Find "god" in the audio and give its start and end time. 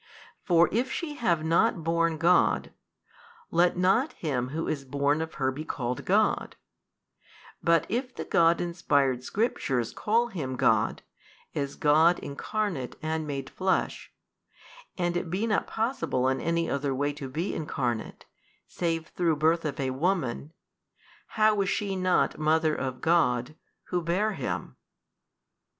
2.17-2.73, 6.05-6.55, 8.25-8.59, 10.55-11.03, 11.75-12.17, 23.01-23.53